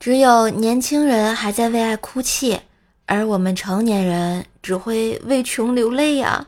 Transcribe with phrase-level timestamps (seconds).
[0.00, 2.60] 只有年轻人还在为爱哭泣，
[3.04, 6.46] 而我们成年人只会为穷流泪呀。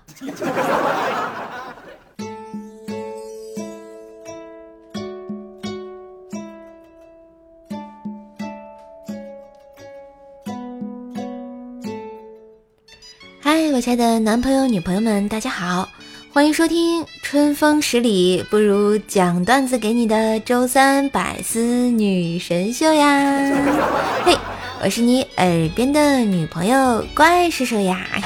[13.41, 15.89] 嗨，我亲爱的男朋友、女朋友们，大家好，
[16.33, 23.53] 欢迎收听《春风十里不如讲段子给你》的周三百思女神秀呀！
[24.27, 24.37] 嘿，
[24.83, 28.05] 我是你耳边的女朋友怪兽兽呀！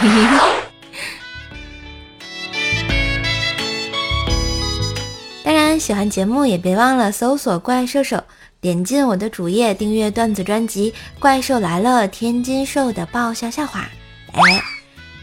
[5.44, 8.24] 当然，喜欢节目也别忘了搜索“怪兽兽”，
[8.62, 13.86] 点进我的主页订阅段子专辑《怪兽来了》，天津兽的爆笑笑话。
[14.32, 14.40] 哎。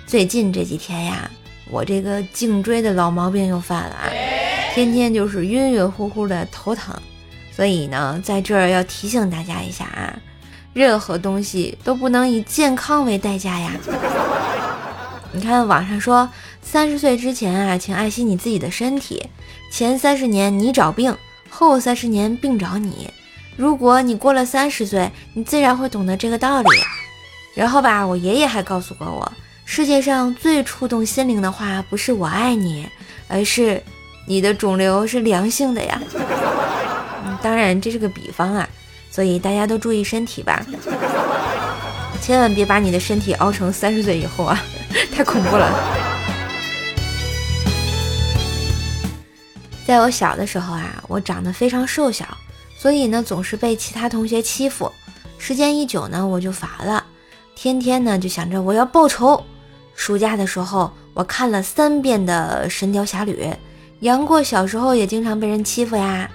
[0.05, 1.31] 最近这几天呀，
[1.71, 4.11] 我这个颈椎的老毛病又犯了啊，
[4.73, 6.93] 天天就是晕晕乎乎的头疼，
[7.55, 10.13] 所以呢，在这儿要提醒大家一下啊，
[10.73, 13.71] 任何东西都不能以健康为代价呀。
[15.31, 16.29] 你看网上说，
[16.61, 19.29] 三十岁之前啊，请爱惜你自己的身体，
[19.71, 21.15] 前三十年你找病，
[21.49, 23.09] 后三十年病找你。
[23.55, 26.69] 如果你过了三十岁，你自然会懂得这个道理。
[27.55, 29.31] 然后吧，我爷爷还告诉过我。
[29.73, 32.85] 世界上最触动心灵的话，不是我爱你，
[33.29, 33.81] 而是
[34.27, 36.01] 你的肿瘤是良性的呀。
[37.41, 38.67] 当然这是个比方啊，
[39.09, 40.61] 所以大家都注意身体吧，
[42.21, 44.61] 千万别把你的身体熬成三十岁以后啊，
[45.15, 45.71] 太恐怖了。
[49.87, 52.25] 在我小的时候啊，我长得非常瘦小，
[52.77, 54.91] 所以呢总是被其他同学欺负。
[55.37, 57.05] 时间一久呢，我就乏了，
[57.55, 59.41] 天天呢就想着我要报仇。
[60.01, 63.43] 暑假的时候，我看了三遍的《神雕侠侣》。
[63.99, 66.27] 杨过小时候也经常被人欺负呀。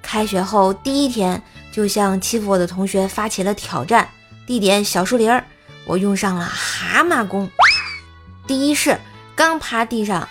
[0.00, 4.08] 开学后第一天，就向欺负我的同学发起了挑战。
[4.46, 5.44] 地点小树林儿，
[5.84, 7.46] 我用上了蛤蟆功。
[8.46, 8.98] 第一式
[9.34, 10.26] 刚趴地上，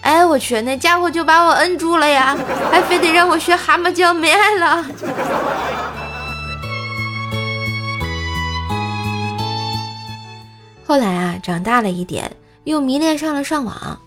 [0.00, 2.36] 哎我去，那家伙就把我摁住了呀，
[2.72, 4.84] 还非得让我学蛤蟆叫，没爱了。
[10.92, 12.30] 后来啊，长大了一点，
[12.64, 13.98] 又迷恋上了上网。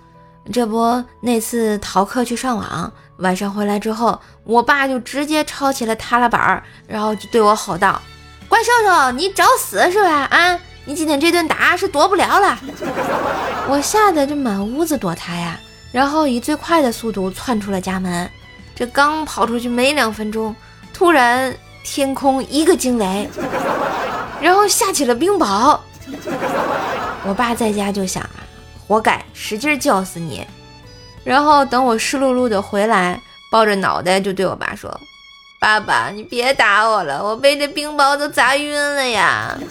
[0.53, 7.99] 这不，那次逃课去上网，晚上回来之后，我爸就直接抄起了踏拉板儿，然后就对我吼道
[8.47, 10.25] ：“怪兽兽，你找死是吧？
[10.25, 12.55] 啊，你今天这顿打是躲不了了。
[13.67, 15.59] ”我吓得这满屋子躲他呀，
[15.91, 18.29] 然后以最快的速度窜出了家门。
[18.75, 20.55] 这刚跑出去没两分钟，
[20.93, 21.51] 突然
[21.83, 23.27] 天空一个惊雷，
[24.39, 25.79] 然后下起了冰雹。
[27.27, 28.45] 我爸在家就想啊，
[28.87, 30.45] 活该，使劲叫死你。
[31.23, 33.19] 然后等我湿漉漉的回来，
[33.51, 34.99] 抱着脑袋就对我爸说
[35.59, 39.57] ：“爸爸，你别打我了，我被这冰雹都砸晕了呀。”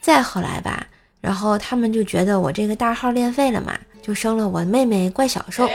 [0.00, 0.86] 再后来吧，
[1.20, 5.68] 然后他们就觉得我这个大号练废了嘛，就生了我妹妹怪小兽。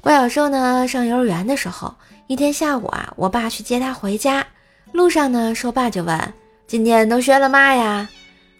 [0.00, 1.94] 怪小兽呢，上幼儿园的时候，
[2.28, 4.46] 一天下午啊，我爸去接他回家。
[4.92, 6.34] 路上呢，兽爸就问
[6.66, 8.08] ：“今天都学了嘛呀？”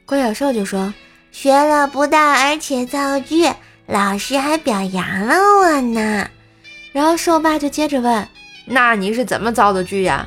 [0.06, 0.92] 怪小兽就说
[1.32, 3.48] ：“学了不但而且造句，
[3.86, 6.28] 老师还表扬了我呢。”
[6.92, 8.26] 然后兽爸就接着问
[8.66, 10.26] ：“那你是怎么造的句呀？”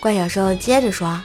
[0.00, 1.20] 怪小兽接着说：“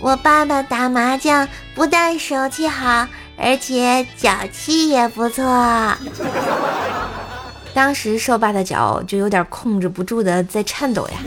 [0.00, 3.06] 我爸爸打麻将不但手气好，
[3.36, 5.44] 而且脚气也不错。
[7.74, 11.18] ”当时兽爸的脚就有点控制不住的在颤抖呀。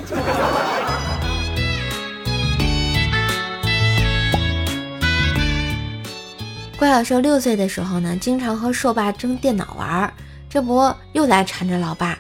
[6.80, 10.14] 怪小兽六岁的时候呢，经常和兽爸争电脑玩儿，
[10.50, 12.18] 这不又来缠着老爸。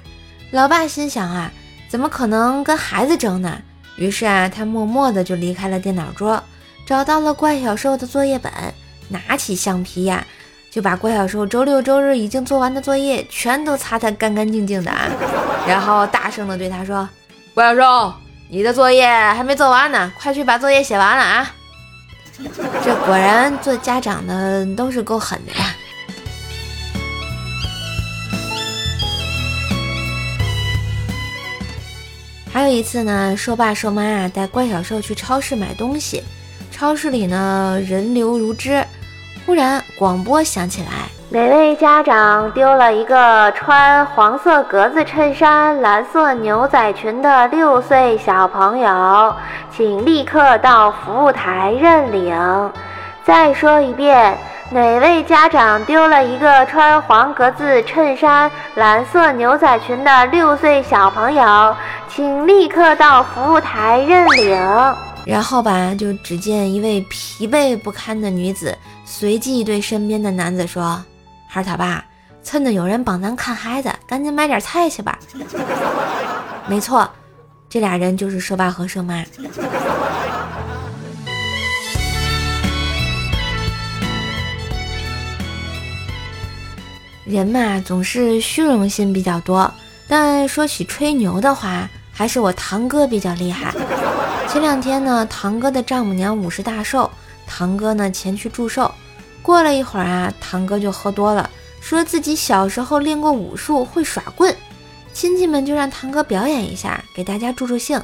[0.52, 1.50] 老爸心想啊，
[1.88, 3.58] 怎么可能跟孩子争呢？
[3.96, 6.44] 于是啊，他默默的就离开了电脑桌，
[6.86, 8.52] 找到了怪小兽的作业本，
[9.08, 10.28] 拿起橡皮呀，
[10.70, 15.08] 就把怪小兽周六周日已经做完的作业全都擦得干干净净的啊，
[15.66, 17.08] 然后大声的对他说
[17.56, 18.14] ：“怪小兽，
[18.50, 21.50] 你的作业还没做完呢，快去把作业写完了啊！”
[22.84, 25.76] 这果然做家长的都是够狠的呀！
[32.52, 36.24] 还有一次呢，兽爸兽妈啊带怪小兽去超市买东西，
[36.72, 38.84] 超市里呢人流如织，
[39.46, 41.09] 忽然广播响起来。
[41.31, 49.35] 哪位家长丢了一个穿黄色格子衬衫、蓝色牛仔裙的六岁小朋友，
[49.72, 52.72] 请立刻到服务台认领。
[53.23, 54.35] 再说一遍，
[54.72, 61.76] 哪位家长丢了一个穿黄格子衬衫、蓝色牛仔裙的六岁小朋友？
[62.08, 64.58] 请立刻到服务台认领。
[65.28, 70.99] 然后吧，就只见一位疲惫不堪的女子，随即对身边的男子说
[71.51, 72.05] ：“孩儿他爸，
[72.43, 75.17] 趁着有人帮咱看孩子，赶紧买点菜去吧。”
[76.69, 77.09] 没错，
[77.67, 79.25] 这俩人就是社爸和社妈。
[87.25, 89.73] 人嘛，总是虚荣心比较多。
[90.07, 93.73] 但说起吹牛的话，还是我堂哥比较厉害。
[94.47, 97.09] 前两天呢，堂哥的丈母娘五十大寿，
[97.47, 98.93] 堂哥呢前去祝寿。
[99.41, 101.50] 过了一会儿啊，堂哥就喝多了，
[101.82, 104.56] 说自己小时候练过武术，会耍棍。
[105.14, 108.02] 亲戚们就让堂哥表演一下，给大家助助兴。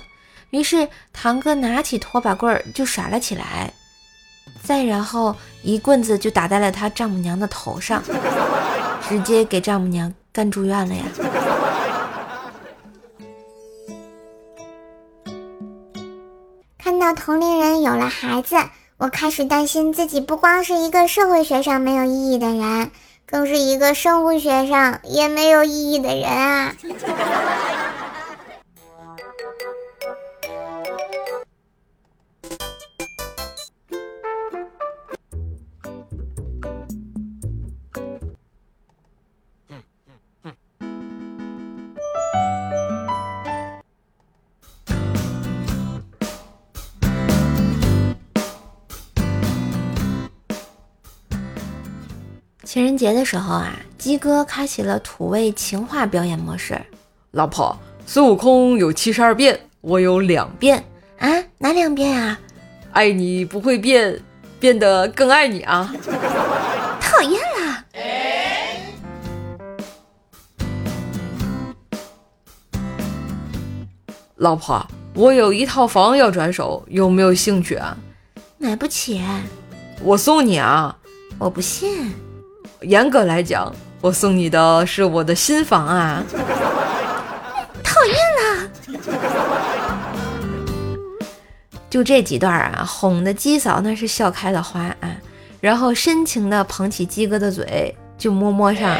[0.50, 3.72] 于是堂哥拿起拖把棍儿就耍了起来，
[4.64, 8.02] 再然后一棍子就打在了他丈母娘的头上。
[9.08, 11.04] 直接给丈母娘干住院了呀！
[16.80, 18.56] 看到同龄人有了孩子，
[18.97, 22.92] 我开始担心自己不光是一个社会学上没有意义的人，
[23.25, 26.74] 更是一个生物学上也没有意义的人啊！
[52.75, 56.77] 情人节的时候啊，鸡哥开启了土味情话表演模式。
[57.31, 57.74] 老婆，
[58.06, 60.83] 孙悟空有七十二变，我有两变
[61.18, 62.38] 啊，哪两变啊？
[62.92, 64.19] 爱你不会变，
[64.60, 65.95] 变得更爱你啊！
[67.00, 67.86] 讨厌啦！
[74.36, 77.98] 老婆，我有一套房要转手，有没有兴趣啊？
[78.57, 79.24] 买不起，
[80.04, 80.98] 我送你啊！
[81.39, 82.13] 我不信。
[82.86, 86.24] 严格来讲，我送你的是我的新房啊！
[87.84, 88.70] 讨厌了！
[91.90, 95.16] 就这几段啊，哄的鸡嫂那是笑开了花啊，
[95.60, 98.96] 然后深情的捧起鸡哥的嘴就摸摸上，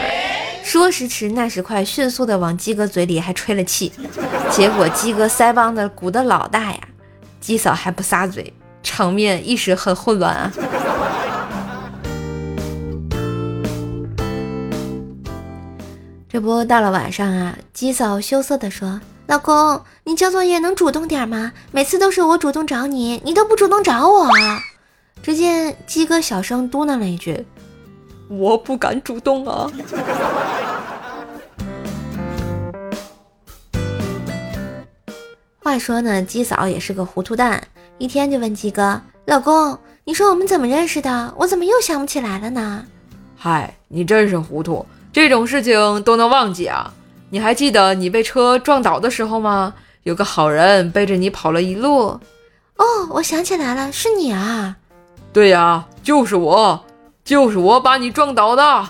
[0.64, 3.92] 说时迟那时快，迅速的往鸡哥嘴里还吹了气，
[4.50, 6.80] 结果鸡哥腮帮子鼓的老大呀，
[7.40, 8.52] 鸡嫂还不撒嘴，
[8.82, 10.52] 场面一时很混乱啊。
[16.36, 21.54] 这不到了晚上啊，鸡嫂羞涩地说：“老公，你交作业能主动点吗？
[21.72, 24.28] 每次都是我主动找你，你都不主动找我。”
[25.24, 27.46] 只见鸡哥小声嘟囔了一句
[28.28, 29.72] ：“我不敢主动啊。
[35.64, 37.66] ”话说呢，鸡嫂也是个糊涂蛋，
[37.98, 41.34] 一天就问鸡哥：“老公，你说我们怎么认识的？
[41.38, 42.86] 我怎么又想不起来了呢？”
[43.40, 44.86] 嗨，你真是糊涂。
[45.15, 46.94] 这种事情都能忘记啊？
[47.29, 49.73] 你还记得你被车撞倒的时候吗？
[50.03, 52.07] 有个好人背着你跑了一路。
[52.75, 54.75] 哦，我想起来了，是你啊！
[55.31, 56.83] 对呀，就是我，
[57.23, 58.89] 就是我把你撞倒的。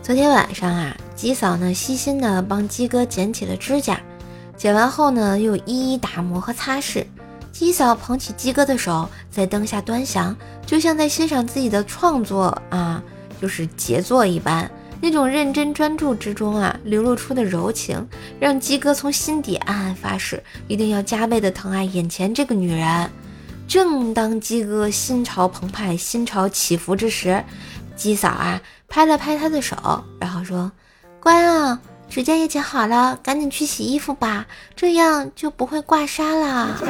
[0.00, 4.00] 昨天晚上啊，鸡嫂呢细心的帮鸡哥剪起了指甲，
[4.56, 7.04] 剪完后呢又一一打磨和擦拭。
[7.58, 10.34] 鸡嫂捧起鸡哥的手，在灯下端详，
[10.64, 13.02] 就像在欣赏自己的创作啊，
[13.42, 14.70] 就是杰作一般。
[15.00, 23.10] 那种认真专注之中啊，流露出的柔情，让鸡哥从心底暗暗发誓，一定要加倍的疼爱眼前这个女人。
[23.66, 27.42] 正当鸡哥心潮澎湃、心潮起伏之时，
[27.96, 29.76] 鸡嫂啊拍了拍他的手，
[30.20, 30.70] 然后说
[31.18, 36.80] ：“乖啊。”指甲也剪好了，赶紧去洗衣服吧，这样就不会挂沙了。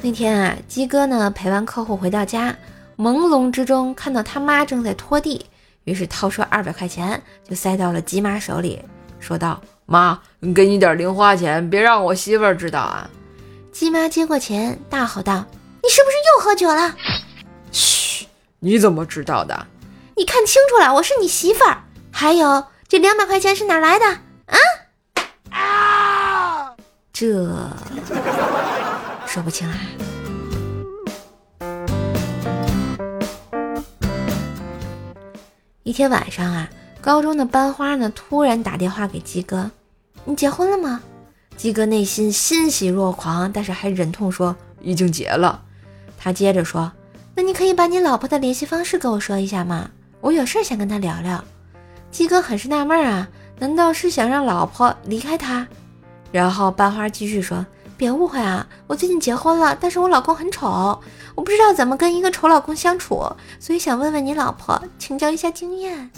[0.00, 2.56] 那天啊，鸡哥呢陪完客户回到家，
[2.96, 5.44] 朦胧之中看到他妈正在拖地，
[5.84, 8.80] 于是掏出二百块钱就塞到了鸡妈手里，
[9.20, 10.18] 说道：“妈，
[10.54, 13.10] 给你点零花钱，别让我媳妇儿知道啊。”
[13.70, 15.44] 鸡妈接过钱，大吼道
[15.84, 16.94] ：“你是不是又喝酒了？”
[18.60, 19.66] 你怎么知道的？
[20.16, 21.84] 你看清楚了，我是你媳妇儿。
[22.10, 24.06] 还有，这两百块钱是哪来的？
[24.46, 24.58] 啊？
[25.50, 26.74] 啊！
[27.12, 27.28] 这
[29.26, 29.78] 说不清啊。
[35.84, 36.68] 一天晚上啊，
[37.00, 39.70] 高中的班花呢，突然打电话给鸡哥
[40.26, 41.00] ：“你结婚了吗？”
[41.56, 45.62] 鸡哥内心欣喜若狂，但是还忍痛说：“已经结了。”
[46.18, 46.92] 他接着说
[47.38, 49.88] ：“那你可以把你老婆的联系方式跟我说一下吗？
[50.20, 51.44] 我有事想跟她聊聊。”
[52.10, 53.28] 鸡哥很是纳闷啊，
[53.60, 55.64] 难道是想让老婆离开他？
[56.32, 57.64] 然后班花继续说
[57.96, 61.00] ：“别误会啊，我最近结婚了，但是我老公很丑，
[61.36, 63.24] 我不知道怎么跟一个丑老公相处，
[63.60, 66.10] 所以想问问你老婆，请教一下经验。”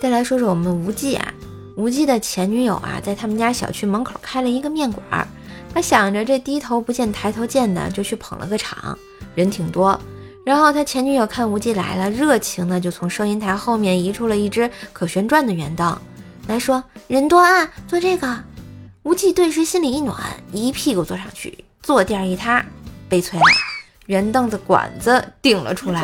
[0.00, 1.34] 再来说说我们无忌啊，
[1.78, 5.28] 无忌的前女友啊，在他们家小区门口开了一个面馆儿。
[5.72, 8.98] 他想着这低头不见抬头见的，就去捧了个场，
[9.36, 9.96] 人挺多。
[10.44, 15.96] 然后他前女友看无忌来了，热情的就从收银台后面移出了一只可旋转的圆凳，
[16.48, 18.36] 来说人多啊，坐这个。
[19.04, 20.18] 无忌顿时心里一暖，
[20.50, 22.60] 一屁股坐上去，坐垫一塌，
[23.08, 23.46] 悲催了，
[24.06, 26.02] 圆凳子管子顶了出来。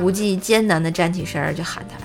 [0.00, 1.98] 无忌艰难的站起身，就喊他：“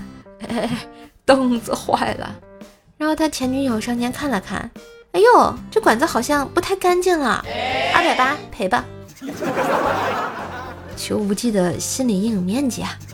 [0.46, 0.78] 嘿嘿嘿，
[1.26, 2.36] 凳子坏了。
[2.98, 4.70] ”然后他前女友上前看了看。
[5.12, 7.46] 哎呦，这管子好像不太干净了，
[7.94, 8.84] 二百八赔吧。
[10.98, 12.98] 求无忌的心理阴影面积啊！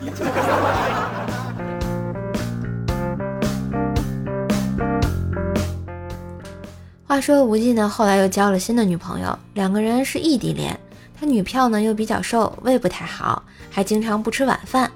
[7.06, 10.78] 话说无忌呢，后来又交了新的女朋友，两个人是异地恋。
[11.18, 14.90] 他女票呢又比较瘦，胃不太好，还经常不吃晚饭。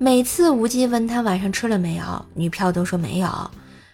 [0.00, 3.50] 每次无忌问他晚上吃了没有，女票都说没有，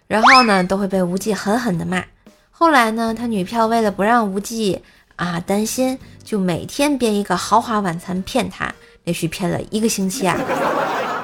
[0.06, 2.04] 然后呢都会被无忌狠狠的骂。
[2.50, 4.82] 后来呢，他女票为了不让无忌
[5.16, 10.38] 啊担心，就每天编一个豪华晚餐骗他，连续骗了一个星期啊。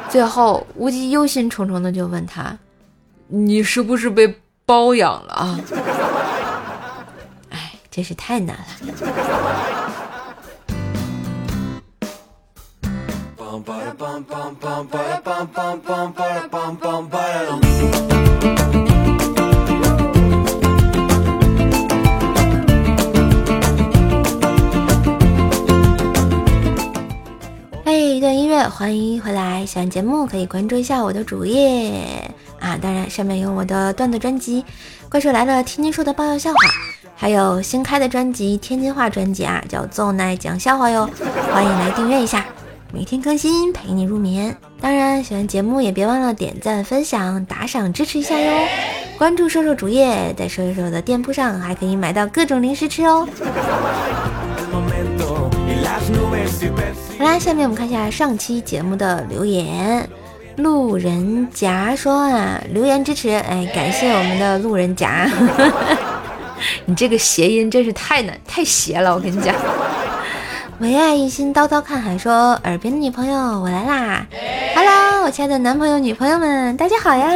[0.09, 2.57] 最后无忌忧心忡忡的就问他
[3.29, 5.61] ：“你是不是被包养了啊？”
[7.51, 8.65] 哎，真是太难了。
[28.73, 32.79] 欢迎回来，喜欢节目可以关注一下我的主页啊！
[32.81, 34.63] 当然，上面有我的段子专辑
[35.11, 36.59] 《怪兽来了》，天津说的爆笑笑话，
[37.15, 41.09] 还有新开的专辑《天津话专辑》啊，叫奏奈讲笑话哟，
[41.53, 42.47] 欢迎来订阅一下，
[42.93, 44.57] 每天更新陪你入眠。
[44.81, 48.67] 当然，喜欢节目也别忘了点赞、分享、打赏支持一下哟！
[49.17, 53.29] 关注瘦瘦主页，在瘦瘦的店铺上还可以买到各种零食吃哦。
[57.19, 60.09] 好啦，下面我们看一下上期节目的留言。
[60.57, 65.31] 路人甲说啊，留言支持，哎，感谢我们的路人甲。
[66.85, 69.55] 你这个谐音真是太难太邪了，我跟你讲。
[70.81, 74.27] 唯爱一心叨叨看海说，耳边的女朋友我来啦。
[74.75, 77.31] Hello，我亲爱的男朋友女朋友们，大家好呀。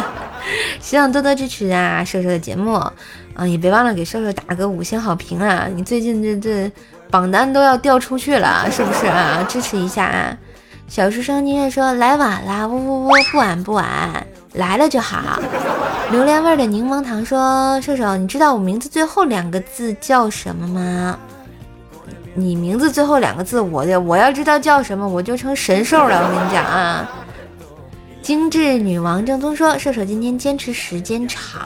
[0.78, 5.66] 希望多多支持啊，瘦瘦的节目啊，也别忘了给瘦瘦打个五星好评啊。
[5.74, 6.70] 你最近这这。
[7.10, 9.42] 榜单都要掉出去了，是不是啊？
[9.48, 10.36] 支持一下啊！
[10.88, 15.40] 小书生宁愿说来晚了，呜呜呜，不晚不晚，来了就好。
[16.10, 21.18] 榴莲味的柠檬糖说：瘦瘦，你知道我名字最后两个字叫什么吗？
[22.38, 26.22] 你名字最后两个字，我的我要知道叫什么，我就成神兽了。
[26.22, 27.10] 我跟你讲啊！
[28.22, 31.62] 精致女王正宗说：射手今天坚持时间长，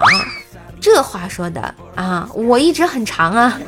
[0.80, 3.58] 这话说的啊，我一直很长啊。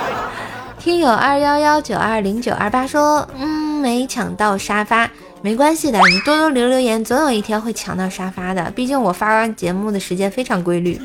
[0.78, 5.10] 听友二幺幺九二零九二八说，嗯，没抢到沙发，
[5.42, 8.70] 没关系的，你多多留留言，总有一天会抢到沙发的。
[8.70, 11.00] 毕竟我发完节目的时间非常规律。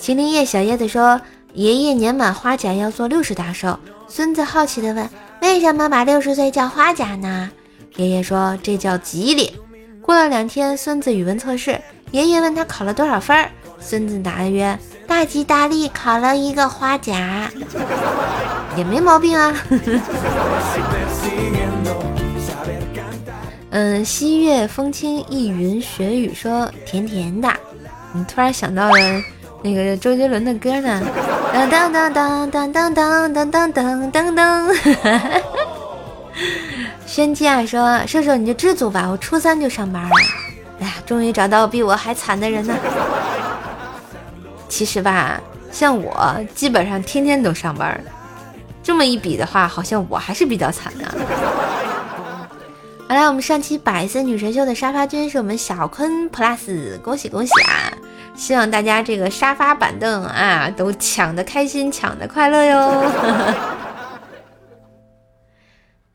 [0.00, 1.20] 麒麟叶小叶子说，
[1.54, 5.08] 爷爷年满花甲要做六十大寿，孙子好奇的问，
[5.42, 7.50] 为什么把六十岁叫花甲呢？
[7.96, 9.52] 爷爷说，这叫吉利。
[10.02, 11.80] 过了两天，孙子语文测试，
[12.12, 13.50] 爷爷问他考了多少分儿，
[13.80, 14.78] 孙子答曰。
[15.06, 17.50] 大吉大利，考了一个花甲，
[18.76, 19.54] 也没毛病啊。
[23.70, 27.50] 嗯，西月风轻，一云雪雨，说甜甜的。
[28.12, 28.98] 你突然想到了
[29.62, 31.02] 那个周杰伦的歌呢？
[31.52, 34.74] 当当当当当当当当当当当。
[37.06, 40.10] 轩姬啊，说射手你就知足吧，我初三就上班了。
[40.80, 42.74] 哎呀，终于找到比我还惨的人呢。
[44.68, 45.40] 其实吧，
[45.72, 48.00] 像我基本上天天都上班，
[48.82, 51.04] 这么一比的话，好像我还是比较惨的。
[53.08, 57.90] 好来，我们上期百思女神秀的沙发君是我们小坤 plus，恭喜恭喜啊！
[58.38, 63.02] 希望大家这个沙发板凳啊都抢的开心，抢的快乐哟。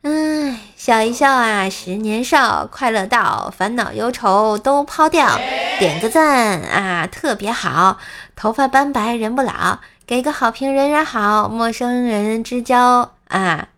[0.00, 5.38] 哎，笑一笑啊，十年少，快乐到，烦恼忧愁都抛掉，
[5.78, 7.98] 点个赞啊，特别好，
[8.34, 13.68] 头发斑白人不老，给个好评人人好，陌生人之交啊，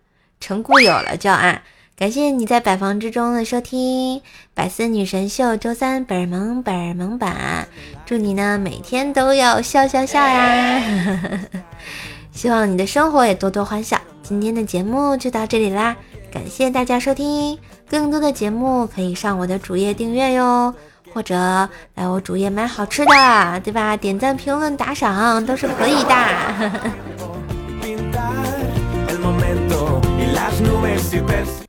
[0.41, 1.63] 成故友了就啊。
[1.97, 4.19] 感谢你在百房之中的收听，
[4.53, 7.67] 《百思女神秀》周三本萌本萌版，
[8.05, 10.83] 祝你呢每天都要笑笑笑呀！
[12.33, 13.99] 希望你的生活也多多欢笑。
[14.23, 15.97] 今天的节目就到这里啦，
[16.31, 20.75] 感谢大家收听，更多的节目可以上我的主页订阅哟，
[21.15, 21.35] 或者
[21.95, 23.97] 来我主页买好吃的，对吧？
[23.97, 26.93] 点赞、评论、打赏都是可以的。